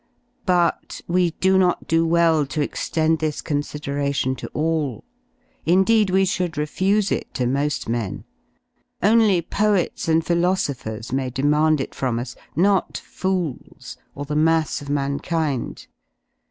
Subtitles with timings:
[0.47, 5.03] But we do not do well to extend this consideration to all,
[5.63, 8.23] indeed we should refuse it to mo^t men.
[9.03, 14.89] Only poets and philosophers may demand it from us, not fools, or the mass of
[14.89, 15.85] mankind.